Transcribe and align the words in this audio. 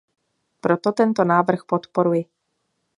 Proto 0.61 0.91
tento 0.97 1.23
návrh 1.23 1.61
podporuji. 1.65 2.25